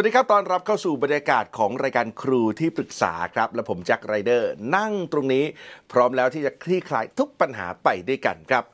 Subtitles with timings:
[0.00, 5.44] วัสดีครับ ตอนรับเข้าสู่บรรยากาศของรายการครูที่ปรึกษาครับ และผมแจ็คไรเดอร์นั่งตรงนี้
[5.92, 8.64] พร้อมแล้วที่จะคลี่คลายทุกปัญหาไปด้วยกันครับ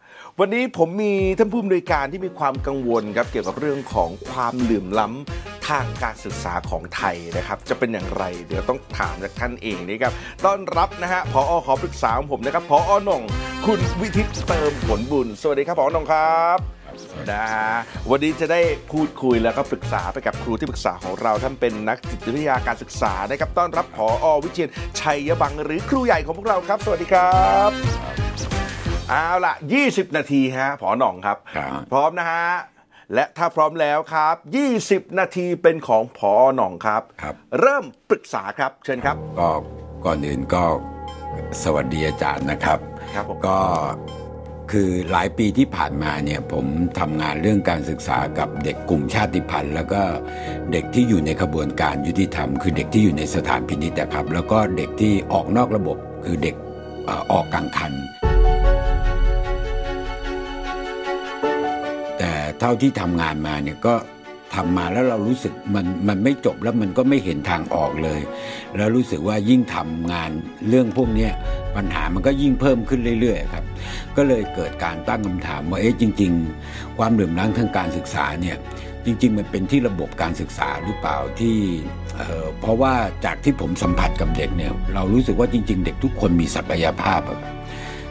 [0.40, 10.12] วันนี้ผมมีท่านผู้อำนวยการที่มีความกังวลครับเกี่ยวกับเรื่องของความเหลื่อมล้ำทางการศึกษาของไทยนะครับ จะเป็นอย่างไรเดี๋ยวต้องถามจากท่านเองนะครับ
[10.44, 13.22] ต้อนรับนะฮะพอขอปรึกษาของผมนะครับพอหน่ง
[13.66, 16.83] คุณวิทิตเติมผลบุญ สวัสดีครับพอหน่งครับ
[17.30, 17.72] นะฮะ
[18.10, 18.60] วันนี้จะได้
[18.92, 27.70] พูดคุยแล้วก็ปรึกษาไปกับครูที่ปรึกษาของเราท่านเป็นนักจิตวิทยาการศึกษานะครับต้อนรับผอวิเชียนชัยบังหรือครูใหญ่ของพวกเราครับ สวัสดีครับ
[29.10, 32.46] เอาล่ะ20 นาทีฮะผอหน่องครับครับ พร้อมนะฮะ
[33.14, 34.36] และถ้าพร้อมแล้วครับ
[34.76, 39.48] 20 นาทีเป็นของผอหน่องครับครับ เริ่มปรึกษาครับเชิญครับ ก็
[40.04, 40.62] ก่อนอื่นก็
[41.64, 42.78] สวัสดีอาจารย์นะครับ
[43.14, 43.56] ครับผมก็
[44.72, 46.66] คือหลายปีที่ผ่านมาเนี่ยผม
[46.98, 50.02] ทำงานเรื่องการศึกษากับเด็กกลุ่มชาติพันธุ์ แล้วก็
[50.72, 56.54] เด็กที่อยู่ในขบวนการยุติธรรม คือเด็กที่อยู่ในสถานพินิจนะครับ แล้วก็เด็กที่ออกนอกระบบ คือเด็ก
[57.08, 57.92] ออออกกลางคัน
[62.18, 63.94] แต่เท่าที่ทำงานมาเนี่ยก็
[64.54, 68.20] ทำมาแล้วเรารู้สึกมันมันไม่จบแล้วมันก็ไม่เห็นทางออกเลย
[68.76, 70.30] แล้วรู้สึกว่ายิ่งทำงาน
[70.68, 71.28] เรื่องพวกนี้
[71.76, 73.64] ปัญหามันก็ยิ่งเพิ่มขึ้นเรื่อยๆครับ
[74.16, 76.32] ก็เลยเกิดการตั้งคำถามว่าเอ๊ะจริง
[76.64, 78.56] ๆ ความเหลื่อมล้ำทางการศึกษาเนี่ย
[79.04, 81.56] จริง ๆ มันเป็นที่ระบบการศึกษาหรือเปล่าที่
[82.16, 87.20] เอ่อเพราะว่าจากที่ผมสัมผัสกับเด็กเนี่ยเรารู้สึกว่าจริง ๆ เด็กทุกคนมีศักยภาพ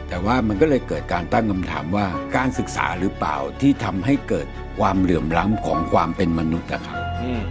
[0.08, 4.46] แต่ว่ามันก็เลยเกิดการตั้งคำถามว่าการศึกษาหรือเปล่าที่ทำให้เกิด
[4.78, 7.42] ความเหลื่อมล้ำของความเป็นมนุษย์นะครับอืม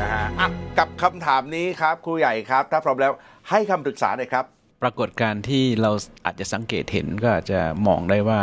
[0.00, 3.12] นะฮะอะกับคำถามนี้ครับครูใหญ่ครับ ถ้าพร้อมแล้ว
[3.50, 4.44] ให้คำปรึกษาหน่อยครับ
[4.82, 5.90] ปรากฏการณ์ที่เรา
[6.24, 8.40] อาจจะสังเกตเห็นก็อาจจะมองได้ว่า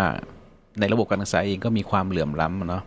[0.79, 2.84] ในระบบการศึกษาเองก็มีความเหลื่อมล้ำอะเนาะ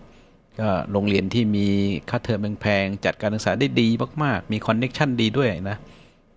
[0.61, 1.67] ก็โรงเรียนที่มี
[2.11, 3.89] ค่าเทอมแพงๆจัดการศึกษาได้ดี
[4.25, 5.79] มากๆ มีคอนเน็ชันดีด้วยนะ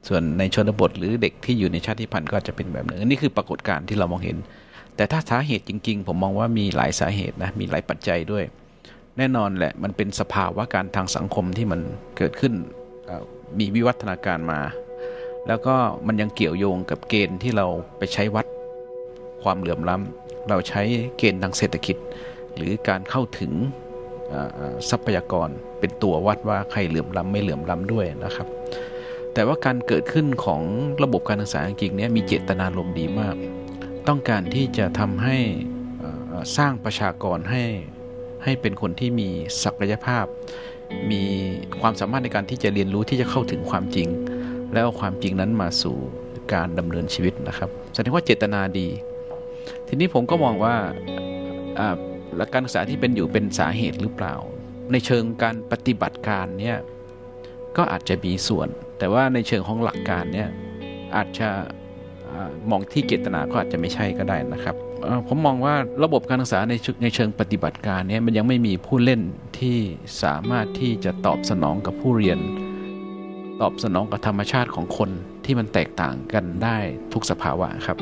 [0.07, 4.37] ส่วนในชนบทหรือเด็กที่อยู่ในชาติพันธุ์ก็จะเป็นแบบนึงอันนี้คือปรากฏการณ์ที่เรามองเห็น
[4.95, 8.43] แต่ถ้าสาเหตุจริง ๆ ผมมองว่ามีหลายสาเหตุนะมีหลายปัจจัยด้วย
[9.17, 11.79] แน่นอนแหละมันเป็นสภาวะการทางสังคมที่มัน
[12.17, 12.53] เกิดขึ้น
[13.59, 14.59] มีวิวัฒนาการมา
[15.47, 15.75] แล้วก็
[16.07, 17.65] มันยังเกี่ยวโยงกับเกณฑ์ที่เรา
[17.97, 18.45] ไปใช้วัด
[19.43, 20.81] ความเหลื่อมล้ำเราใช้
[21.17, 21.97] เกณฑ์ทางเศรษฐกิจ
[22.55, 23.51] หรือการเข้าถึง
[24.89, 28.47] ทรัพยากรเป็นตัววัดว่าใครเหลื่อมล้ำไม่เหลื่อมล้ำด้วยนะครับ
[29.33, 30.61] แต่ว่าการเกิดขึ้นของ
[31.03, 33.35] ระบบการศึกษาจริงๆเนี่ยมีเจตนารมณ์ดีมาก
[34.07, 35.37] ต้องการที่จะทำให้
[36.57, 37.63] สร้างประชากรให้
[38.43, 39.29] ให้เป็นคนที่มี
[39.63, 40.25] ศักยภาพ
[41.11, 41.23] มี
[41.81, 44.07] ความสามารถในการที่จะเรียนรู้ที่จะเข้าถึงความจริง
[44.73, 45.97] แล้วเอาความจริงนั้นมาสู่
[46.53, 48.87] การดำเนินชีวิตนะครับแสดงว่าเจตนาดี
[49.87, 50.75] ทีนี้ผมก็มองว่า
[51.79, 51.95] อ่า
[52.37, 54.35] และการศึกษาที่เป็นอยู่เป็นสาเหตุหรือเปล่า
[54.91, 56.77] ในเชิงการปฏิบัติการเนี่ย
[57.77, 58.67] ก็อาจจะมีส่วน
[58.99, 60.49] แต่ว่าในเชิงของหลักการเนี่ย
[61.15, 61.49] อาจจะ
[62.69, 64.75] มองที่เจตนาก็อาจจะไม่ใช่ก็ได้นะครับ
[65.27, 69.21] ผมมองว่าระบบการศึกษาในเชิงในเชิงปฏิบัติการเนี่ยมันยังไม่มีผู้เล่น
[69.59, 69.77] ที่
[70.23, 72.39] สามารถที่จะตอบสนองกับผู้เรียน
[73.61, 75.09] ตอบสนองกับธรรมชาติของคน
[75.45, 76.77] ที่มันแตกต่างกันได้
[77.13, 77.97] ทุกสภาวะครับ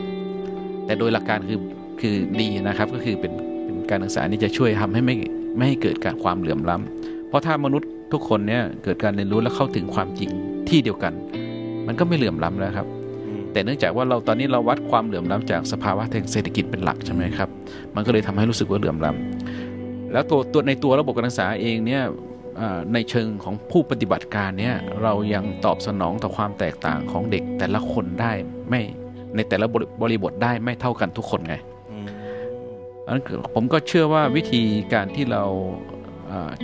[0.85, 1.59] แต่โดยหลักการคือ
[2.01, 5.15] คือดีนะครับก็คือเป็นเป็นการศึกษานี่จะช่วยทำให้ไม่
[5.57, 10.29] ไม่ให้เกิดการความเหลื่อมล้ำเพราะถ้ามนุษย์ ทุกคนเนี่ยเกิดการเรียนรู้และเข้าถึงความจริง
[10.69, 11.13] ที่เดียวกัน
[11.87, 12.87] มันก็ไม่เหลื่อมล้ำแล้วครับ
[13.51, 17.49] แต่เนื่องจากว่าเราตอนนี้เราวัดความเหลื่อมล้ำจากสภาวะทางเศรษฐกิจเป็นหลักใช่ไหมครับ
[17.95, 22.03] มันก็เลยทำให้รู้สึกว่าเหลื่อมล้ำแล้วตัวตัวในตัวระบบการศึกษาเองเนี่ย
[22.59, 28.31] อ่าในเชิงของผู้ปฏิบัติการเนี่ยเรายังตอบสนองต่อความแตกต่างของเด็กแต่ละคนได้
[28.69, 28.81] ไม่
[29.35, 31.55] ในแต่ละบริบริบทได้ไม่เท่ากันทุกคนไง
[33.05, 34.61] อันนั้นคือผมก็เชื่อว่าวิธี
[34.93, 35.43] การที่เรา
[35.87, 35.98] เอ่อ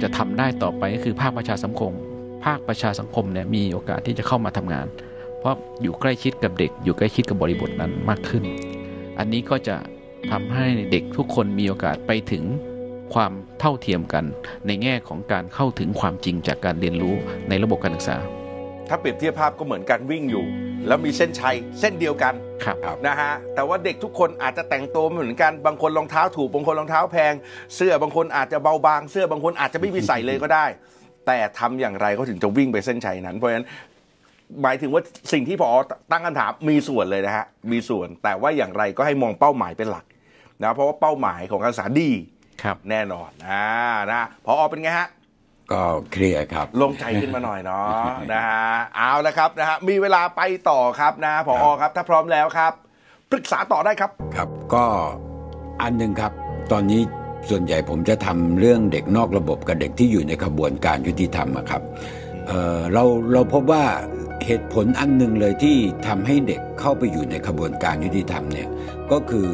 [0.02, 1.92] จะทำได้ต่อไปก็คือภาคประชาสังคม
[2.46, 4.88] ภาคประชาสังคมเนี่ยมีโอกาสที่จะเข้ามาทำงาน
[5.40, 8.44] เพราะอยู่ใกล้ชิดกับเด็ก อยู่ใกล้ชิดกับบริบทนั้นมากขึ้น
[9.20, 9.76] อันนี้ก็จะ
[10.32, 12.44] ทำให้เด็กทุกคนมีโอกาสไปถึง
[13.14, 14.26] ความเท่าเทียมกัน
[14.68, 17.14] ในแง่ของการเข้าถึงความจริงจากการเรียนรู้
[17.50, 18.18] ในระบบการศึกษา
[18.90, 20.46] ถ้าเปรียบเทียบภาพก็เหมือนการวิ่งอยู่
[20.88, 22.34] แล้วมีเส้นชัยเส้นเดียวกัน
[22.64, 27.34] ครับนะฮะแต่ว่าเด็กทุกคนอาจจะแต่งตัวไม่เหมือนกันบางคนรองเท้าถูกบางคนรองเท้าแพง
[27.76, 30.66] เสื้อบางคนอาจจะเบาบาง เสื้อบางคนอาจจะไม่มีใส่เลยก็ได้
[31.28, 33.66] แต่ทำอย่างไรเขาถึงจะวิ่งไปเส้นชัยนั้น เพราะฉะนั้น
[34.62, 35.02] หมายถึงว่า
[35.34, 35.70] สิ่งที่พอ
[36.12, 40.06] ตั้งคำถามมีส่วนเลยนะฮะมีส่วน แต่ว่าอย่างไรก็ให้มองเป้าหมายเป็นหลัก
[40.64, 42.12] นะเพราะว่าเป้าหมายของการศึกษาดี
[42.64, 43.66] ครับแน่นอนอ่า
[44.12, 45.08] นะพอเป็นไงฮะ
[45.72, 45.82] ก็
[46.12, 47.88] เคลียร์ครับลงใจขึ้นมาหน่อยเนาะ
[48.34, 48.66] นะฮะ
[48.96, 52.74] เอาละครับนะฮะมีเวลาไปต่อครับนะพอครับ ถ้าพร้อมแล้วครับ
[53.32, 54.86] ปรึกษาต่อได้ครับครับ ก็
[55.82, 56.32] อันหนึ่งครับ
[56.72, 57.02] ตอนนี้
[57.50, 61.82] ส่วนใหญ่ผมจะทำเรื่องเด็กนอกระบบกับเด็กที่อยู่ในขบวนการยุติธรรมอะครับ
[62.48, 63.04] เอ่อเรา
[63.34, 63.84] เราพบว่า
[64.46, 65.76] เหตุผลอันหนึ่งเลยที่
[66.08, 68.70] ทำให้เด็กเข้าไปอยู่ในกระบวนการยุติธรรมเนี่ย
[69.12, 69.50] ก็คือ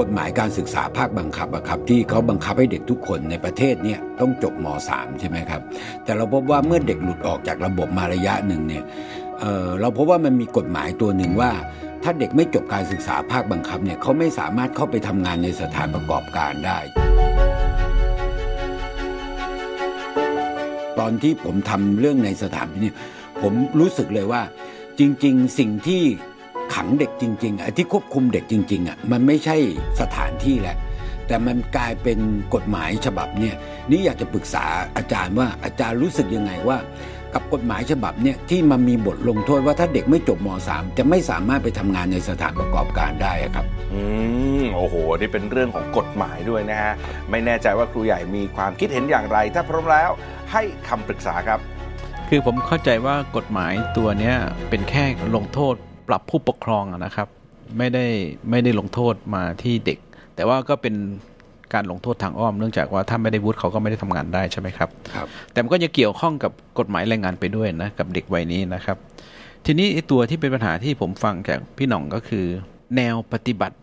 [0.00, 5.60] กฎหมายการศึกษาภาคบังคับอะครับที่เขาบังคับให้เด็กทุกคนในประเทศเนี่ยต้องจบม .3 ใช่ไหมครับ
[6.04, 8.84] แต่เราพบว่าเมื่อเด็กหลุดออกจากระบบมาระยะหนึ่งเนี่ย
[9.40, 11.50] เเราพบว่ามันมีกฎหมายตัวหนึ่งว่า
[12.02, 16.78] ถ้าเด็กไม่จบการศึกษาภาคบังคับเนี่ยเขาไม่สามารถเข้าไปทำงานในสถานประกอบการได้
[20.98, 22.92] ตอนที่ผมทำเรื่องในสถานพินิจ
[23.42, 24.42] ผมรู้สึกเลยว่า
[24.98, 26.02] จริง ๆ สิ่งที่
[26.74, 29.56] ขังเด็กจริงๆไอ้ที่ควบคุมเด็กจริงๆอะมันไม่ใช่
[30.00, 30.76] สถานที่แหละ
[31.26, 32.18] แต่มันกลายเป็น
[32.54, 33.54] กฎหมายฉบับเนี่ย
[33.90, 34.64] นี่อยากจะปรึกษา
[34.96, 36.78] อาจารย์ว่าอาจารย์รู้สึกยังไงว่า
[37.34, 44.02] กับกฎหมายฉบับเนี่ยที่มันมีบทลงโทษว่าถ้าเด็กไม่จบม .3 จะไม่สามารถไปทำงานในสถานประกอบการได้อะครับอื
[44.62, 46.92] มโอ้โหนี่เป็นเรื่องของกฎหมายด้วยนะฮะ
[47.30, 50.10] ไม่แน่ใจว่าครูใหญ่มีความคิดเห็นอย่างไร ถ้าพร้อมแล้ว
[50.52, 51.60] ให้คำปรึกษาครับ
[52.28, 54.36] คือผมเข้าใจว่ากฎหมายตัวเนี้ย
[54.70, 55.04] เป็นแค่
[55.36, 55.74] ลงโทษ
[56.08, 57.28] ปรับผู้ปกครองอะนะครับ
[57.78, 58.06] ไม่ได้
[58.50, 59.98] ไม่ได้ลงโทษมาที่เด็ก
[60.34, 60.94] แต่ว่าก็เป็น
[61.74, 68.96] การลงโทษทางอ้อมเนื่องจากว่าถ้าไม่ได้วุฒิเขาก็ไม่ได้ทำงานได้ใช่ไหมครับครับ แต่มันก็จะเกี่ยวข้องกับกฎหมายแรงงานไปด้วยนะกับเด็กวัยนี้นะครับ
[69.66, 72.44] ทีนี้ไอ้ตัวที่เป็นปัญหาที่ผมฟังจากพี่หน่องก็คือ
[72.96, 73.76] แนวปฏิบัติ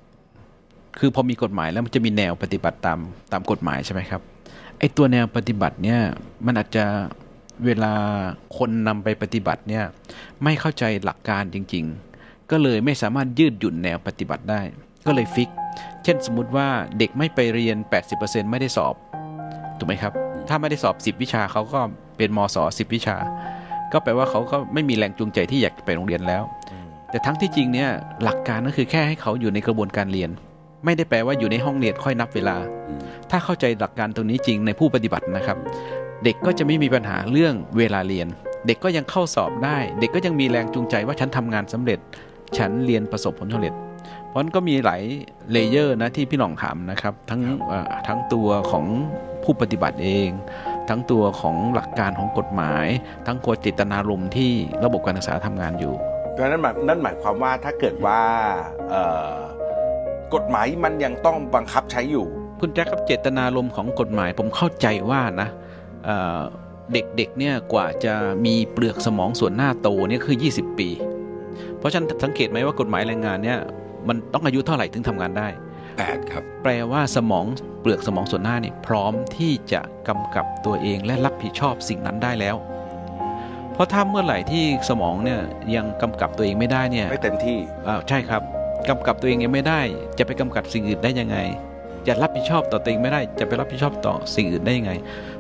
[1.00, 3.00] คือพอมีกฎหมายแล้วมันจะมีแนวปฏิบัติตาม
[3.32, 4.22] ตามกฎหมายใช่ไหมครับ
[4.80, 6.00] ไอ้ตัวแนวปฏิบัติเนี่ย
[6.46, 6.86] มันอาจจะ
[7.66, 7.94] เวลา
[8.58, 9.84] คนนำไปปฏิบัติเนี่ย
[10.44, 12.13] ไม่เข้าใจหลักการจริง ๆ
[12.52, 14.62] ก็เลยไม่สามารถยืดหยุ่นแนวปฏิบัติได้
[15.06, 15.50] ก็เลยฟิก
[16.04, 16.68] เช่นสมมุติว่า
[16.98, 17.78] เด็กไม่ไปเรียน
[18.14, 18.96] 80%ไม่ได้สอบ
[19.78, 20.14] ถูกไหมครับ
[20.50, 21.80] ถ้าไม่ได้สอบ 10 วิชาเขาก็
[22.18, 23.18] เป็นมศ10 วิชา
[23.92, 26.44] ก็แปลว่าเขาก็ไม่มีแรงจูงใจที่อยากไปโรงเรียนแล้ว
[27.10, 27.90] แต่ทั้งที่จริงเนี่ย
[28.24, 30.30] หลักการก็คือแค่ให้เขาอยู่ในกระบวนการเรียน
[30.86, 32.58] ไม่ได้แปลว่าอยู่ในห้องเรียนค่อยนับเวลา
[33.30, 35.58] ถ้าเข้าใจหลักการตรงนี้จริงในผู้ปฏิบัตินะครับ
[36.24, 38.28] เด็กก็จะไม่มีปัญหาเรื่องเวลาเรียน
[38.68, 42.00] เด็กก็ยังเข้าสอบได้ เด็กก็ยังมีแรงจูงใจว่าฉันทำงานสำเร็จ
[42.58, 43.74] ฉันเรียนประสบผลสำเร็จ
[44.28, 45.02] เพราะฉะนั้นก็มีหลาย
[45.52, 48.86] เลเยอร์นะที่พี่หน่องถามนะครับ ทั้งเอ่อทั้งตัวของ
[49.44, 50.30] ผู้ปฏิบัติเอง
[50.90, 52.86] ทั้งตัวของหลักการของกฎหมาย
[53.28, 54.52] ทั้งกฎเจตนารมณ์ที่
[54.86, 55.94] ระบบการศึกษาทำงานอยู่
[56.32, 58.20] เพราะฉะนั้นหมายนั่นหมายความว่าถ้าเกิดว่า
[58.90, 59.36] เอ่อ
[60.34, 62.26] กฎหมายมันยังต้องบังคับใช้อยู่
[62.62, 65.50] คุณแจ็คครับเจตนารมณ์ของกฎหมายผมเข้าใจว่านะ
[66.06, 66.42] เอ่อ
[66.94, 68.14] เด็กๆเนี่ยกว่าจะ
[68.46, 70.90] มีเปลือกสมองส่วนหน้าโตเนี่ยคือ 20 ปี
[71.84, 73.60] เพราะฉะนั้นสังเกตไหมว่ากฎหมายแรงงานเนี่ย
[74.08, 75.48] มันต้องอายุเท่าไหร่ถึงทำงานได้
[75.92, 77.46] 8ครับแปลว่าสมอง
[77.82, 82.56] เปลือกสมองส่วนหน้าเนี่ยพร้อมที่จะกำกับตัวเองและรับผิดชอบสิ่งนั้นได้แล้ว
[83.74, 85.40] เพราะถ้าเมื่อไหร่ที่สมองเนี่ย
[85.76, 87.58] ยังกำกับตัวเองไม่ได้เนี่ยไม่เต็มที่
[87.88, 88.42] อ่าใช่ครับ
[88.90, 89.82] กำกับตัวเองยังไม่ได้
[90.18, 91.38] จะไปกำกับสิ่งอื่นได้ยังไง
[92.08, 94.92] จะรับผิดชอบต่อตัวเองไม่ได้ จะไปรับผิดชอบต่อสิ่งอื่นได้ยังไง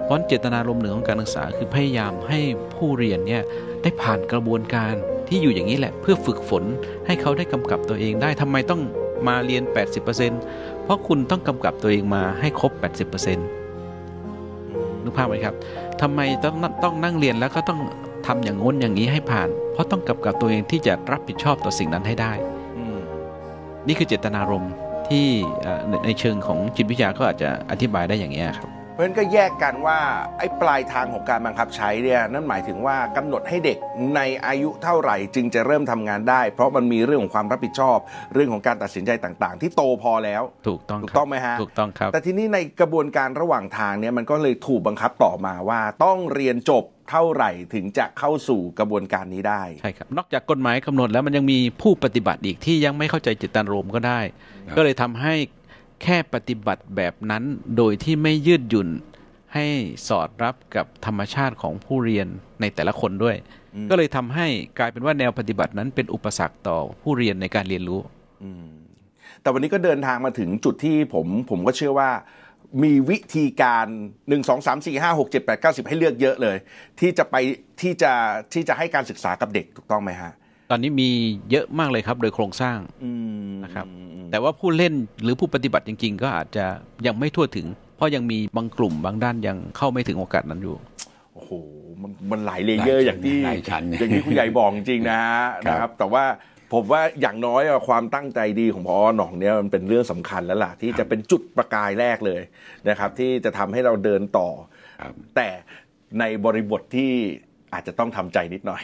[0.03, 2.39] เพราะฉะนั้นเจตนารมณ์หนึ่งของการศึกษาคือพยายามให้
[2.73, 3.43] ผู้เรียนเนี่ย
[3.81, 4.93] ได้ผ่านกระบวนการ
[5.27, 6.63] ที่อยู่อย่างนี้แหละเพื่อฝึกฝน
[7.05, 8.81] ให้เขาได้กำกับตัวเองได้ทำไมต้อง
[9.27, 9.63] มาเรียน
[10.23, 15.55] 80%เพราะคุณต้องกำกับตัวเองมาให้ครบ 80%นึกภาพไหมครับ
[16.01, 17.79] ทำไมต้องต้องนั่งเรียนแล้วก็ต้อง
[18.27, 22.33] ทำอย่างง้นอย่างนี้ให้ผ่าน เพราะต้องกำกับตัวเองที่จะรับผิดชอบต่อสิ่งนั้นให้ได้
[22.77, 22.97] อืม
[23.87, 24.73] นี่คือเจตนารมณ์
[25.09, 25.25] ที่
[25.61, 29.99] เอ่อในในเชิงของจิตวิทยาก็อาจจะอธิบายได้อย่างนี้ยครับ เพราะฉะนั้นก็แยกกันว่า
[30.39, 33.77] ไอ้ปลายทางของการบังคับใช้เนี่ยนั่นหมายถึงว่ากำหนดให้เด็ก
[34.15, 37.97] ในอายุเท่าไหร่จึงจะเริ่มทำงานได้ เพราะมันมีเรื่องของความรับผิดชอบ
[38.33, 54.19] เรื่องของการตัดสินใจต่างๆ ที่โตพอแล้ว ถูกต้องถูกครับต้องไหมฮะถูกต้องครับ แต่ทีนี้ในกระบวนการระหว่างทางเนี่ยมันก็เลยถูกบังคับต่อมาว่าต้องเรียนจบเท่าไหร่ถึงจะเข้าสู่กระบวนการนี้ได้ใช่ครับนอกจากกฎหมายกำหนดแล้วมันยังมีผู้ปฏิบัติอีกที่ยังไม่เข้าใจเจตนารมณ์ก็ได้
[54.67, 55.33] ครับก็เลยทำให้
[56.03, 57.43] แค่ปฏิบัติแบบนั้น
[57.77, 58.89] โดยที่ไม่ยืดหยุ่น
[59.53, 59.65] ให้
[60.07, 62.27] สอดรับกับธรรมชาติของผู้เรียน
[62.61, 63.35] ในแต่ละคนด้วย
[63.75, 64.47] อืมก็เลยทำให้
[64.79, 67.99] กลายเป็นว่าแนวปฏิบัตินั้นเป็นอุปสรรคต่อผู้เรียนในการเรียนรู้
[68.43, 68.67] อืม
[69.41, 72.09] แต่วันนี้ก็เดินทางมาถึงจุดที่ผมผมก็เชื่อว่า
[72.83, 76.57] มีวิธีการ 1 2 3 4 5 6 7 8 9 10 ให้เลือกเยอะเลย
[76.99, 77.35] ที่จะไป
[77.81, 78.11] ที่จะ
[78.53, 80.42] ที่จะให้การศึกษากับเด็กถูกต้องไหมฮะต
[80.73, 81.09] อันนี้มี
[81.51, 83.11] เยอะมากเลยครับ โดยโครงสร้างอื
[83.47, 86.65] มนะครับอืมแต่ว่าผู้เล่นหรือผู้ปฏิบัติจริง ๆ ก็อาจจะ
[87.05, 90.75] ยังไม่ทั่วถึง เพราะยังมีบางกลุ่มบางด้านยังเข้าไม่ถึงโอกาสนั้นอยู่
[91.33, 91.51] โอ้โห
[92.01, 96.25] มันมันหลาย layer อย่างที่หลายชั้นอย่างที่คุณใหญ่บอกจริงๆนะฮะครับนะครับ แต่ว่า
[96.73, 102.41] ผมว่าอย่างน้อยอะความตั้งใจดีของพอหน่องเนี่ยมันเป็นเรื่องสำคัญแล้วล่ะ ที่จะเป็นจุดประกายแรกเลย
[102.89, 104.49] นะครับ ที่จะทำให้เราเดินต่อ
[105.01, 105.49] ครับแต่
[106.19, 107.13] ในบริบทที่
[107.73, 108.81] อาจจะต้องทำใจนิดหน่อย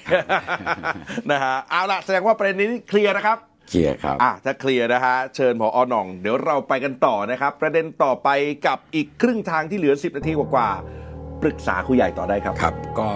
[1.31, 3.37] นะฮะเอาละแสดงว่าประเด็นนี้เคลียร์นะครับ
[3.69, 8.29] เคลียร์ครับอะถ้าเคลียร์นะฮะเชิญพออหน่อง เดี๋ยวเราไปกันต่อนะครับ ประเด็นต่อไป
[8.67, 13.09] กับอีกครึ่งทางที่เหลือ 10 นาทีกว่าๆปรึกษาครูใหญ่ต่อได้ครับครับ ก็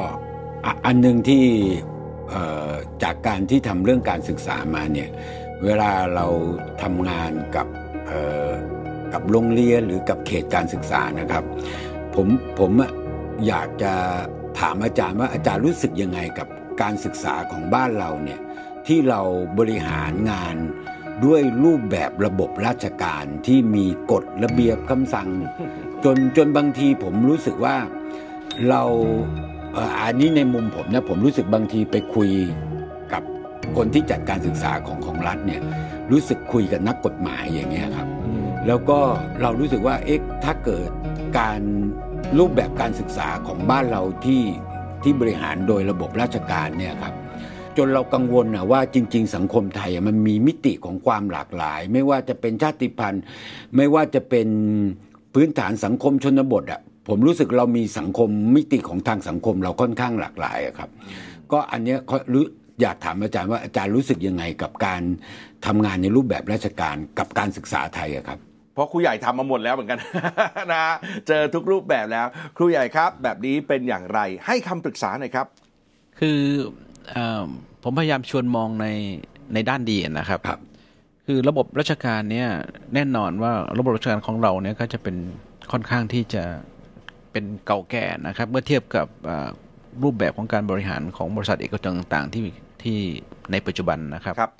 [0.65, 1.45] อะอันหนึ่งที่
[2.29, 2.71] เอ่อ
[3.03, 5.09] จากการที่ทำเรื่องการศึกษามาเนี่ย
[5.63, 6.25] เวลาเรา
[6.81, 7.67] ทำงานกับ
[8.07, 8.49] เอ่อ
[9.13, 11.43] กับโรงเรียนหรือกับเขตการศึกษานะครับ
[12.15, 12.27] ผม
[12.59, 12.91] ผมอะ
[13.47, 13.93] อยากจะ
[14.59, 16.47] ถามอาจารย์ว่าอาจารย์รู้สึกยังไงกับ
[16.81, 18.39] การศึกษาของบ้านเราเนี่ย
[18.87, 19.21] ที่เรา
[19.57, 20.55] บริหารงาน
[21.25, 25.29] ด้วยรูปแบบระบบราชการที่มีกฎระเบียบคำสั่ง
[26.03, 27.75] จนจนบางทีผมรู้สึกว่า
[28.69, 28.83] เรา
[29.73, 32.31] เอ,อ,อันนี้ในมุมผมนะผมรู้สึกบางทีไปคุย
[33.13, 33.23] กับ
[33.77, 35.61] คนที่จัดการศึกษาของของรัฐเนี่ย
[36.11, 38.07] รู้สึกคุยกับนักกฎหมายอย่างเงี้ยครับ
[38.67, 38.99] แล้วก็
[39.41, 40.89] เรารู้สึกว่าเอ๊ะถ้าเกิด
[41.39, 41.61] การ
[42.37, 44.43] รูปแบบการศึกษาของบ้านเราที่
[45.03, 47.13] ที่บริหารโดยระบบราชการเนี่ยครับ
[47.77, 53.23] จนเรากังวลนะว่าจริง ๆ สังคมไทยมันมีมิติของความหลากหลาย ไม่ว่าจะเป็นชาติพันธุ์
[53.75, 54.47] ไม่ว่าจะเป็น
[55.33, 60.89] พื้นฐานสังคมชนบทอะผมรู้สึกเรามีสังคมมิติของทางสังคมเราค่อนข้างหลากหลายครับ
[61.51, 62.45] ก็อันเนี้ยเขารู้
[62.81, 65.01] อยากถามอาจารย์ว่าอาจารย์รู้สึกยังไงกับการ
[65.65, 68.39] ทำงานในรูปแบบราชการกับการศึกษาไทยครับ
[68.73, 69.99] เพราะครูใหญ่ทำมาหมดแล้วเหมือนกัน
[70.71, 70.95] นะฮะ
[71.27, 72.27] เจอทุกรูปแบบแล้ว
[72.57, 75.47] ครูใหญ่ครับ แบบนี้เป็นอย่างไร ให้คำปรึกษาหน่อยครับ
[76.19, 76.39] คือ
[77.11, 77.45] เออ
[77.83, 78.87] ผมพยายามชวนมองใน
[79.53, 80.61] ในด้านดีนะครับครับ
[81.27, 82.49] คือระบบราชการเนี่ย
[82.93, 85.15] แน่นอนว่าระบบราชการของเราเนี่ยก็จะเป็น
[85.71, 86.43] ค่อนข้างที่จะ
[87.31, 89.49] เป็นเก่าแก่นะครับ เมื่อเทียบกับอ่า
[90.03, 92.45] รูปแบบของการบริหารของบริษัทเอกชนต่างๆที่
[92.83, 92.99] ที่
[93.51, 94.51] ในปัจจุบันนะครับครับ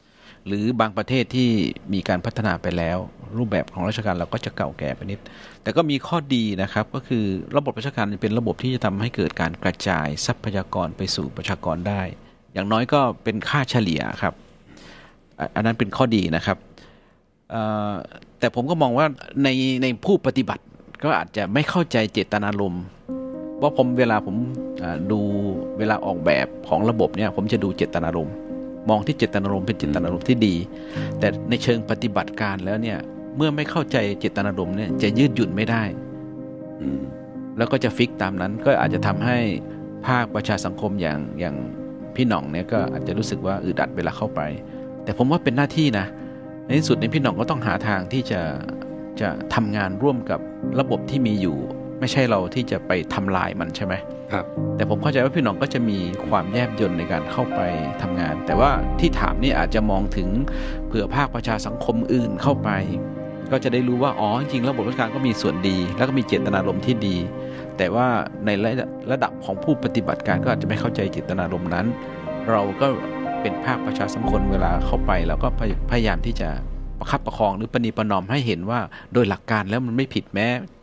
[0.48, 1.50] หรือบางประเทศที่
[1.94, 2.98] มีการพัฒนาไปแล้ว
[3.38, 5.20] รูปแบบของราชการเราก็จะเก่าแก่ไปนิด
[5.62, 7.24] แต่ก็มีข้อดีนะครับก็คือ
[7.58, 12.02] ระบบราชการเป็นระบบที่จะทำให้เกิดการกระจายทรัพยากรไปสู่ประชากรได้
[12.54, 14.34] อย่างน้อยก็เป็นค่าเฉลี่ยครับ
[15.56, 16.58] อันนั้นเป็นข้อดีนะครับ
[18.40, 19.06] แต่ผมก็มองว่า
[19.44, 19.50] ใน
[19.82, 20.64] ในผู้ปฏิบัติ
[21.04, 22.84] ก็อาจจะไม่เข้าใจเจตนารมณ์
[23.62, 24.36] ว่าผมเวลาผม
[25.12, 25.20] ดู
[25.78, 28.36] เวลาออกแบบของระบบเนี่ยผมจะดูเจตนารมณ์
[28.90, 30.56] มองที่เจตนารมณ์เป็นเจตนารมณ์ที่ดี
[31.20, 32.98] แต่ในเชิงปฏิบัติการแล้วเนี่ย
[33.38, 35.84] เมื่อไม่เข้าใจเจตนารมณ์เนี่ยจะยืดหยุ่นไม่ได้
[37.58, 39.38] แล้วก็จะฟิกตามนั้นก็อาจจะทำให้
[40.08, 41.56] ภาคประชาสังคมอย่างอย่าง
[42.16, 44.42] พี่หน่องเนี่ยก็อาจจะรู้สึกว่าอึดอัดเวลาเข้าไป
[45.04, 46.06] แต่ผมว่าเป็นหน้าที่นะ
[46.66, 48.42] ในที่สุดในพี่หน่องก็ต้องหาทางที่จะ
[49.22, 50.40] จะทำงานร่วมกับ
[50.80, 51.58] ระบบที่มีอยู่
[52.04, 53.94] ไม่ใช่เราที่จะไปทำลายมันใช่ไหม
[54.34, 54.46] ครับ
[54.76, 57.60] แต่ผมเข้าใจว่าพี่หน่องก็จะมีความแยบยลในการเข้าไป
[58.02, 60.28] ทำงาน แต่ว่าที่ถามนี่อาจจะมองถึง
[60.88, 62.70] เผื่อภาคประชาสังคมอื่นเข้าไป
[63.52, 67.16] ก็จะได้รู้ว่าอ๋อจริงๆระบบราชการก็มีส่วนดี แล้วก็มีเจตนารมณ์ที่ดี
[67.78, 68.08] แต่ว่า
[68.46, 71.86] ในระดับระดับของผู้ปฏิบัติการก็อาจจะไม่เข้าใจเจตนารมณ์นั้น
[72.50, 72.88] เราก็
[73.42, 76.50] เป็นภาคประชาสังคมเวลาเข้าไปเราก็พยพยายามที่จะ
[77.00, 78.80] ประคับประคองหรือประนีประนอมให้เห็นว่า
[79.14, 80.48] โดยหลักการแล้วมันไม่ผิดแม้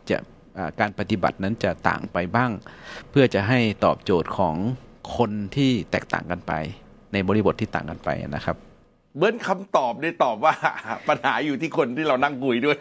[0.79, 2.51] การปฏิบัตินั้นจะต่างไปบ้าง
[3.09, 4.55] เพื่อจะให้ตอบโจทย์ของ
[5.17, 6.53] คนที่แตกต่างกันไป
[7.13, 8.57] ในบริบทที่ต่างกันไปนะครับ
[9.17, 10.53] เบิ้ลคำตอบได้ตอบว่า
[11.07, 12.77] ปัญหาอยู่ที่คนที่เรานั่งคุยด้วย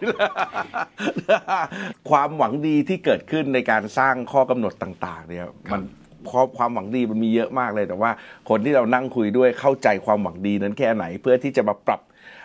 [2.10, 5.80] ความหวังดีที่เกิดขึ้นในการสร้างข้อกำหนดต่าง ๆ เนี่ยมัน
[6.28, 8.10] พอความหวังดีมันมีเยอะมากเลยแต่ว่า
[8.48, 12.00] คนที่เรานั่งคุยด้วยเข้าใจความหวังดีนั้นแค่ไหน เพื่อที่จะมาปรับ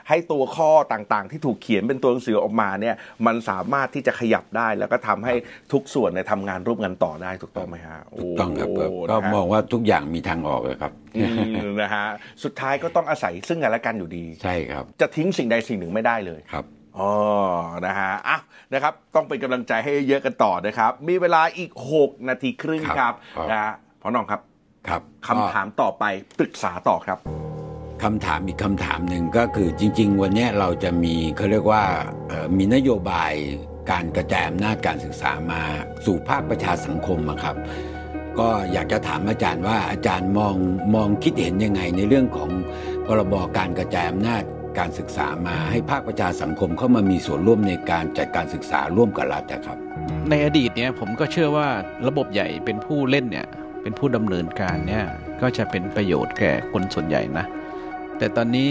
[0.10, 2.96] ให้ตัวข้อต่างๆ ที่ถูกเขียนเป็นตัวหนังสือออกมาเนี่ย
[3.26, 5.34] มันสามารถที่จะขยับได้แล้วก็ทำให้
[5.72, 11.24] ทุกส่วนในยทำงานร่วมกันต่อได้ถูกต้องไหมฮะโถูกต้องครับโก็นะฮะมองว่าทุกอย่างมีทางออกเลยครับอื
[11.66, 12.06] มนะฮะ
[12.44, 16.66] สุดท้ายก็ต้องอาศัยซึ่งกันและกันอยู่ดี ใช่ครับ จะทิ้งสิ่งใดสิ่งหนึ่งไม่ได้เลยครับ
[17.00, 17.12] อ๋อ
[17.86, 18.38] นะฮะ อะ
[18.74, 21.72] นะครับ ต้องเป็นกำลังใจให้เยอะกันต่อนะครับ มีเวลาอีก
[22.02, 24.42] 6 นาทีครึ่งครับครับครับนะฮะพอน้องครับ
[24.90, 26.04] ครับคำถามต่อไป
[26.40, 27.20] ปรึกษาต่อครับ
[28.04, 31.84] คำถามอีกคำถามหนึ่งก็คือจริง ๆ วันนี้เราจะมีเขาเรียกว่า
[32.58, 33.34] มีนโยบาย
[33.92, 35.62] การกระจายอำนาจการศึกษามา
[36.06, 37.56] สู่ภาคประชาสังคมครับ
[38.40, 40.56] ก็อยากจะถามอาจารย์ว่าอาจารย์มอง
[40.96, 42.50] มองคิดเห็นยังไงในเรื่องของ
[43.06, 44.44] พรบการกระจายอำนาจ
[44.80, 49.78] การศึกษามาให้ภาคประชาสังคมเข้ามามีส่วนร่วมในการจัดการศึกษาร่วมกับรัฐครับ
[50.30, 51.68] ในอดีตเนี่ยผมก็เชื่อว่า
[52.08, 53.48] ระบบใหญ่เป็นผู้เล่นเนี่ย
[53.82, 55.06] เป็นผู้ดำเนินการเนี่ย
[55.42, 57.46] ก็จะเป็นประโยชน์แก่คนส่วนใหญ่นะ
[58.18, 58.70] แต่ตอนนี้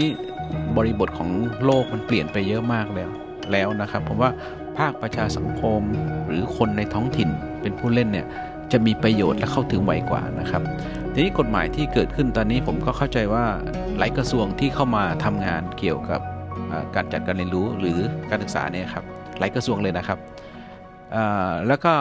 [0.77, 1.29] บริบทของ
[1.65, 3.09] โลกมันเปลี่ยนไปเยอะมากแล้ว
[3.51, 4.31] แล้วนะครับผมว่า
[4.77, 5.81] ภาคประชาสังคม
[6.27, 7.29] หรือคนในท้องถิ่น
[7.61, 8.27] เป็นผู้เล่นเนี่ย
[8.71, 10.63] จะมีประโยชน์และเข้าถึงไวกว่านะครับ
[11.13, 13.45] ทีนี้กฎหมายที่เกิดขึ้นตอนนี้ผมก็เข้าใจว่า
[13.97, 16.21] หลายกระทรวงที่เข้ามาทำงานเกี่ยวกับ
[16.95, 17.97] การจัดการเรียนรู้หรือ
[18.29, 19.03] การศึกษาเนี่ยครับ
[19.39, 20.19] หลายกระทรวงเลยนะครับ
[21.67, 21.93] แล้วก็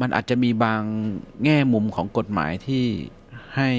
[0.00, 0.82] มันอาจจะมีบาง
[1.44, 2.84] แง่มุมของกฎหมายที่
[3.56, 3.70] ให้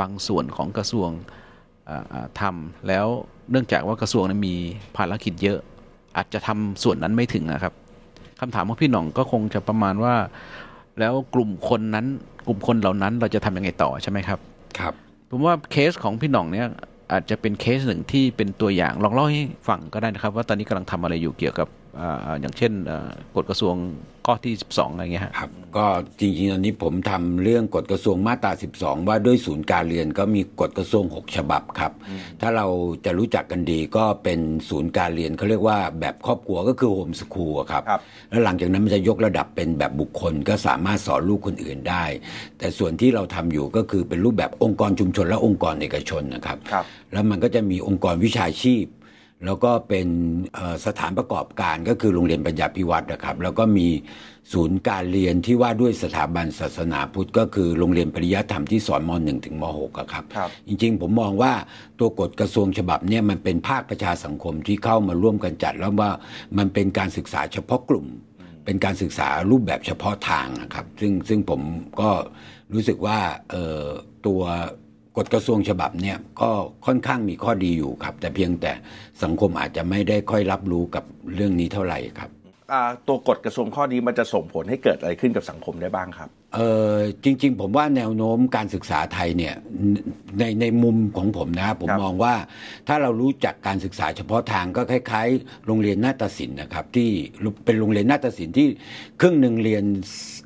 [0.00, 1.10] บางส่วนของกระทรวง
[2.40, 3.06] ทำแล้ว
[3.50, 4.54] เนื่องจากว่ากระทรวงนั้นมี
[4.96, 5.58] ภารกิจเยอะ
[6.16, 7.74] อาจจะทำส่วนนั้นไม่ถึงนะครับ
[8.40, 10.14] คำถามของพี่หน่องก็คงจะประมาณว่า
[10.98, 12.06] แล้วกลุ่มคนนั้น
[12.46, 14.38] กลุ่มคนเหล่านั้นเราจะทำยังไงต่อใช่ไหมครับ
[14.78, 14.94] ครับ
[15.30, 16.66] ผมว่าเคสของพี่หน่องเนี่ย
[17.12, 21.68] อาจจะเป็นเคสหนึ่งที่เป็นตัวอย่างลองเล่าให้ฟังก็ได้นะครับ ว่าตอนนี้กำลังทำอะไรอยู่เกี่ยวกับ
[22.00, 23.74] อ่าอย่างเช่นอ่ากฎกระทรวง
[24.26, 25.86] ข้อที่ 12 อะไรเงี้ยฮะครับ ก็
[26.20, 31.92] จริงๆตอนนี้ผมทำเรื่องกฎกระทรวงมาตรา 12 ว่าด้วยศูนย์การเรียนก็มีกฎกระทรวง 6 ฉบับครับ
[32.40, 32.66] ถ้าเรา
[33.04, 42.04] จะรู้จักกันดีก็เป็นศูนย์การเรียนเขาเรียกว่าแบบครอบครัวก็คือโฮมสคูลครับครับแล้วหลังจากนั้นมันจะยกระดับเป็นแบบบุคคลก็สามารถสอนลูกคนอื่นได้
[42.58, 48.84] แต่ส่วนที่เราทำอยู่ก็คือเป็นรูปแบบองค์กรชุมชนและองค์กรเอกชนนะครับครับแล้วมันก็จะมีองค์กรวิชาชีพ
[49.46, 50.08] แล้วก็เป็น
[50.54, 53.88] เอ่อสถานประกอบการก็คือโรงเรียนปัญญาพิวัตรนะครับ แล้วก็มี
[54.52, 61.52] ศูนย์การเรียนที่ว่าด้วยสถาบันศาสนาพุทธก็คือโรงเรียนปริยัติธรรมที่สอนม .1 ถึงม .6 อะครับครับจริงๆ ผมมองว่า
[61.98, 66.10] ตัวกฎกระทรวงฉบับเนี่ยมันเป็นภาคประชาสังคมที่เข้ามาร่วมกันจัด แล้วว่า
[66.58, 68.06] มันเป็นการศึกษาเฉพาะกลุ่ม
[68.64, 71.60] เป็นการศึกษารูปแบบเฉพาะทางนะครับ ซึ่งซึ่งผม
[72.00, 72.10] ก็
[72.72, 73.18] รู้สึกว่า
[73.50, 73.86] เอ่อ
[74.26, 74.42] ตัว
[75.16, 76.50] กฎกระทรวงฉบับเนี่ยก็
[76.86, 78.72] ค่อนข้างมีข้อดีอยู่ครับ แต่เพียงแต่
[79.22, 81.04] สังคมอาจจะไม่ได้ค่อยรับรู้กับ
[81.34, 82.30] เรื่องนี้เท่าไหร่ครับ
[83.08, 86.60] ตัวกฎกระทรวงข้อนี้มันจะส่งผลให้เกิดอะไรขึ้นกับสังคมได้บ้างครับเอ
[86.92, 89.54] อจริง ๆ ผมว่าแนวโน้มการศึกษาไทยเนี่ย
[90.38, 92.34] ในในมุมของผมนะครับผมครับมองว่า
[92.88, 97.10] ถ้าเรารู้จักการศึกษาเฉพาะทางก็คล้าย ๆ โรงเรียนนาฏศิลป์นะครับ ที่
[97.64, 98.66] เป็นโรงเรียนนาฏศิลป์ที่
[99.20, 99.84] ครึ่งหนึ่งเรียน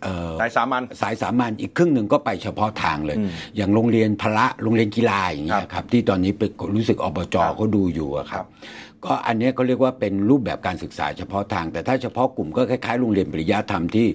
[0.02, 3.16] เอ่อสายสามัญสายสามัญอีกครึ่งหนึ่งก็ไปเฉพาะทางเลย
[3.56, 14.06] อย่างโรงเรียนพละโรงเรียนกีฬาอย่างเงี้ยครับที่ตอนนี้เป็นรู้สึกอบจครับเขาดูอยู่อะคครัรับบ ก็อันเนี้ยก็เรียกว่าเป็นรูปแบบการศึกษาเฉพาะทาง แต่ถ้าเฉพาะกลุ่มก็คล้ายๆโรงเรียนปริยธรรมที่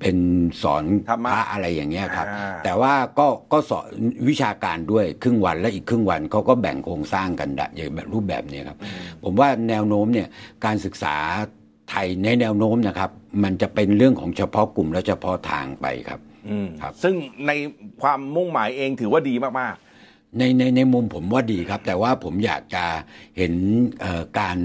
[0.00, 0.16] เป็น
[0.62, 3.88] สอนธรรมะพระอะไรอย่างเงี้ยครับอ่าแต่ว่าก็ก็สอน
[4.28, 8.78] วิชาการด้วยครึ่งวันและอีกครึ่งวันเขาก็แบ่งโครงสร้างกันได้อย่างแบบรูปแบบเนี้ยครับ
[9.24, 10.28] ผมว่าแนวโน้มเนี่ย
[10.64, 11.14] การศึกษา
[11.90, 13.10] ไทยในแนวโน้มนะครับ
[13.44, 17.14] มันจะเป็นเรื่องของเฉพาะกลุ่มและเฉพาะทางไปครับอืมครับ ซึ่ง
[17.46, 17.52] ใน
[18.02, 19.74] ความมุ่งหมายเองถือว่าดีมาก
[20.38, 22.84] ในในในมุมผมว่าดีครับ แต่ว่าผมอยากจะ
[23.36, 23.52] เห็น
[24.00, 24.58] เอ่อการ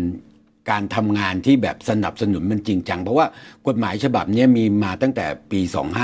[0.71, 3.25] การทำงานที่แบบสนับสนุนมันจริงจัง เพราะว่า
[3.67, 5.59] กฎหมายฉบับเนี้ยมีมาตั้งแต่ปี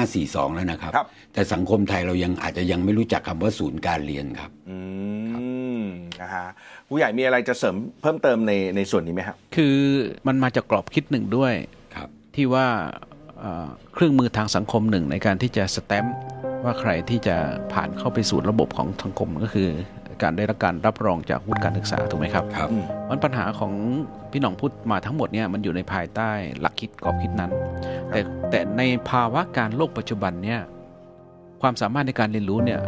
[0.05, 4.77] 2542 แล้วนะครับครับแต่สังคมไทยเรายังอาจจะยังไม่รู้จักคำว่าศูนย์การเรียนครับๆอื
[5.79, 5.81] ม
[6.21, 6.47] นะฮะ
[6.87, 9.77] ผู้ใหญ่มีอะไรจะเสริมเพิ่มเติมในในส่วนนี้ไหมครับคือ
[10.27, 11.53] มันมาจากกรอบคิดหนึ่งด้วย
[11.95, 12.67] ครับที่ว่า
[13.41, 16.15] เอ่อเครื่องมือทางสังคมหนึ่งในการที่จะสแตมป์
[16.63, 17.35] ว่าใครที่จะ
[17.73, 19.69] ผ่านเข้าไปสู่ระบบของสังคมก็คือ
[20.23, 22.69] การได้รับการรับรองจากวุฒิการศึกษาถูกไหมครับครับ
[23.09, 23.73] มันปัญหาของ
[24.31, 27.51] พี่หน่องพูดมาทั้งหมดเนี่ยมันอยู่ในภายใต้หลักคิดกรอบคิดนั้น
[28.09, 30.59] แต่แต่ในภาวะการโลกปัจจุบันเนี่ย
[31.61, 32.81] ความสามารถในการเรียนรู้เนี่ย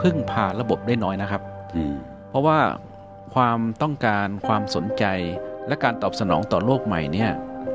[0.00, 1.42] พึ่งพาระบบได้น้อยนะครับ
[1.76, 1.94] อืม
[2.30, 2.58] เพราะว่า
[3.34, 5.04] ความต้องการความสนใจ
[5.68, 7.30] และการตอบสนองต่อโลกใหม่เนี่ย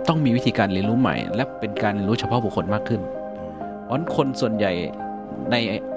[0.08, 3.02] ต้องมีวิธีการเรียนรู้ใหม่ และเป็นการเรียนรู้เฉพาะบุคคลมากขึ้น
[3.84, 4.72] เพราะฉะนั้นคนส่วนใหญ่
[5.52, 5.56] ใน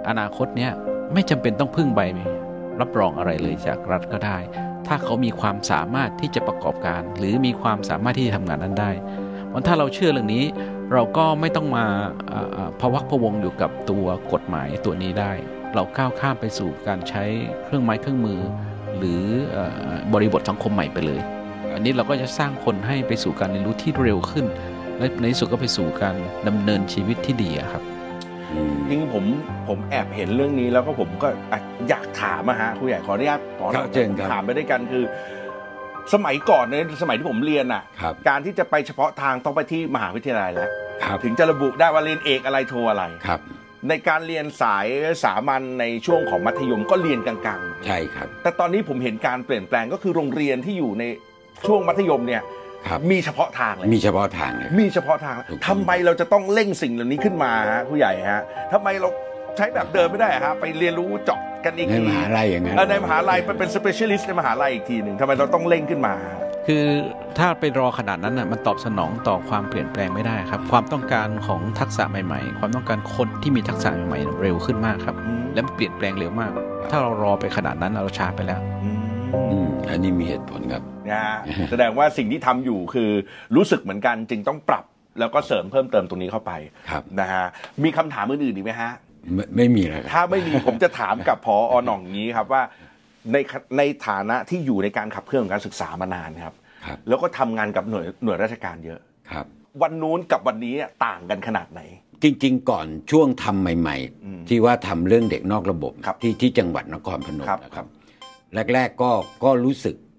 [0.08, 0.72] อนาคตเนี่ย
[1.12, 2.00] ไม่จำเป็นต้องพึ่งใบ
[2.80, 4.38] รับรองอะไรเลยจากรัฐก็ได้
[4.86, 8.90] ถ้าเขามีความสามารถที่จะประกอบการ หรือมีความสามารถที่จะทำงานนั้นได้
[9.48, 10.44] เพราะถ้าเราเชื่อเรื่องนี้
[10.92, 11.84] เราก็ไม่ต้องมา
[12.80, 15.32] พะวักพะวงอยู่กับตัวกฎหมายตัวนี้ได้
[15.74, 17.24] เราก้าวข้ามไปสู่การใช้
[17.64, 18.40] เครื่องไม้เครื่องมือ
[18.98, 19.22] หรือ
[19.56, 19.58] อ
[20.12, 21.20] บริบทสังคมใหม่ไปเลย
[21.74, 24.46] อันนี้เราก็จะสร้างคนให้ไปสู่การเรียนรู้ที่เร็วขึ้น
[24.98, 26.16] และในที่สุดก็ไปสู่การ
[26.48, 27.82] ดำเนินชีวิตที่ดีอะครับ
[28.52, 29.24] อืมจริงๆผม
[29.68, 35.04] ผมแอบเห็นเรื่องนี้แล้วก็ผมก็อะอยากถามอะฮะคุณใหญ่ขออนุญาตขอครับเชิญครับถามไปด้วยกันคือ
[36.14, 40.70] สมัยก่อนในสมัยที่ผมเรียนอะครับการที่จะไปเฉพาะทางต้องไปที่มหาวิทยาลัยแล้ว
[41.04, 43.40] ครับถึงจะระบุได้ว่าเรียนเอกอะไรโทอะไรครับ
[43.88, 44.86] ในการเรียนสาย
[45.24, 51.04] สามัญในช่วงของมัธยมก็เรียนกลางๆ ใช่ครับ แต่ตอนนี้ผมเห็นการเปลี่ยนแปลงก็คือโรงเรียนที่อยู่ใน
[51.66, 52.42] ช่วงมัธยมเนี่ย
[52.88, 58.42] ครับมีเฉพาะทางเลยมีเฉพาะทางเลยมีเฉพาะทางถูกต้องทำไมเราจะต้องเร่งสิ่งเหล่านี้ขึ้นมาฮะผู้ใหญ่ฮะ
[58.72, 59.08] ทำไมเรา
[59.56, 66.84] ใช้แบบเดิมไม่ได้ฮะไปเรียนรู้เจาะกันอีกในทีมหาลัยอย่างนั้นเออในมหาลัยไปเป็น specialist ในมหาลัยอีกทีหนึ่งทำไมเราต้องเร่งขึ้นมาฮะคือ
[67.38, 75.16] ถ้าไปรอขนาดนั้นน่ะมันตอบสนองต่อความเปลี่ยนแปลงไม่ได้ครับ ความต้องการของทักษะใหม่ ๆ ความต้องการคนที่มีทักษะใหม่ๆเร็วขึ้นมากครับ
[75.54, 76.50] และมันเปลี่ยนแปลงเร็วมาก
[76.90, 78.98] ถ้าเรารอไปขนาดนั้นเราช้าไปแล้วอืม
[79.50, 81.36] อืมอันนี้มีเหตุผลครับ นะฮะ
[81.70, 83.10] แสดงว่าสิ่งที่ทำอยู่คือ
[83.56, 84.84] รู้สึกเหมือนกันจึงต้องปรับ
[85.20, 86.52] แล้วก็เสริมเพิ่มเติมตรงนี้เข้าไป
[86.90, 87.44] ครับนะฮะ
[87.84, 88.92] มีคำถามอื่นๆอีกไหมฮะ
[89.34, 92.62] ไม่ไม่มีแล้วครับถ้าไม่มีผมจะถามกับพออหน่องนี้ครับว่า
[93.32, 93.36] ใน
[93.78, 99.46] ในฐานะที่อยู่ในการขับเคลื่อนของการศึกษามานานครับครับแล้วก็ทำงานกับหน่วยหน่วยราชการเยอะครับ
[99.82, 100.74] วันนู้นกับวันนี้
[101.06, 101.80] ต่างกันขนาดไหน
[102.22, 107.86] จริง ๆ ก่อนช่วงทำใหม่อืมๆที่ว่าทำเรื่องเด็กนอกระบบครับที่ที่จังหวัดนครพนมครับนะครับ
[108.74, 109.10] แรก ๆ ก็
[109.44, 110.09] ก็รู้สึกเออ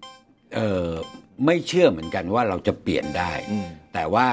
[1.46, 4.28] ไม่เชื่อเหมือนกันว่าเราจะเปลี่ยนได้อืมแต่ว่า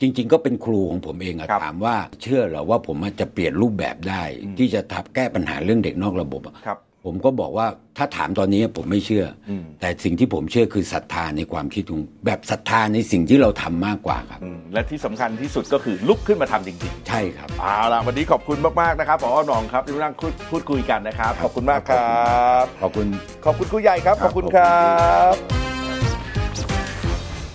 [0.00, 4.22] จริง ๆ ก็เป็นครูของผมเองอะครับถามว่าเชื่อเหรอว่าผมจะเปลี่ยนรูปแบบได้
[4.58, 7.66] ที่จะทับแก้ปัญหาเรื่องเด็กนอกระบบอะครับ ผมก็บอกว่า
[7.98, 22.18] ถ้าถามตอนนี้ผมไม่เชื่ออมแต่สิ่งที่ผมเชื่อคือศรัทธาในความคิดของแบบศรัทธาในสิ่งที่เราทำมากกว่าครับอืมและที่สำคัญที่สุดก็คือลุกขึ้นมาทำจริงใช่ครับๆเอาล่ะวันนี้ขอบคุณมากๆนะครับผอหนองครับที่มานั่งพูดพูดคุยกันนะครับ ขอบคุณมากครั
[22.62, 23.06] บขอบคุณ
[23.44, 24.84] ขอบคุณครูใหญ่ครับขอบคุณครั
[25.32, 25.34] บ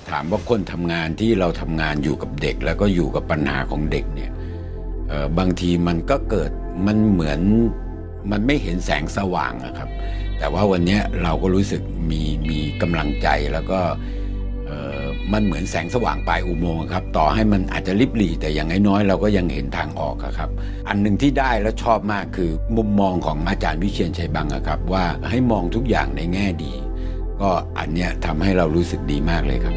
[0.10, 4.32] ถามว่าคนทำงานที่เราทำงานอยู่กับเด็ก แล้วก็อยู่กับปัญหาของเด็กเนี่ย
[5.10, 6.52] เอ่อบางทีมันก็เกิด
[6.88, 7.40] มันเหมือน
[8.32, 9.90] มันไม่เห็นแสงสว่างอะครับ
[10.40, 13.80] แต่ว่าวันนี้เราก็รู้สึกมีมีกำลังใจแล้วก็
[14.68, 15.04] เอ่อ
[15.34, 20.50] มันเหมือนแสงสว่างปลายอุโมงค์ครับ ต่อให้มันอาจจะริบหรี่แต่อย่างน้อยๆเราก็ยังเห็นทางออกครับ
[20.88, 26.74] อันหนึ่งที่ได้แล้วชอบมากคือมุมมองของอาจารย์วิเชียนชัยบังครับ ว่าให้มองทุกอย่างในแง่ดี
[27.42, 29.76] ก็อันเนี้ยทำให้เรารู้สึกดีมากเลยครับ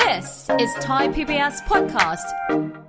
[0.00, 0.28] This
[0.62, 2.26] is Thai PBS Podcast.